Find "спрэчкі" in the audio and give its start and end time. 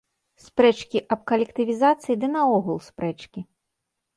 0.43-1.01, 2.89-3.39